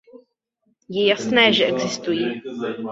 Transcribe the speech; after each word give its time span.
Je 0.89 1.05
jasné, 1.07 1.53
že 1.53 1.65
existují. 1.65 2.41